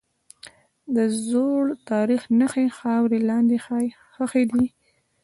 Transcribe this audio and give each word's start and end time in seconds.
د 0.95 0.97
زوړ 1.27 1.63
تاریخ 1.91 2.21
نښې 2.39 2.67
خاورې 2.77 3.19
لاندې 3.29 3.57
ښخي 4.13 4.43
دي. 4.51 4.65